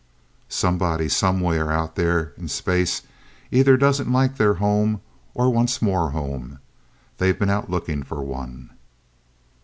[0.49, 3.03] "Somebody, somewhere out there in space,
[3.51, 4.99] either doesn't like their home,
[5.35, 6.57] or wants more home.
[7.19, 8.71] They've been out looking for one.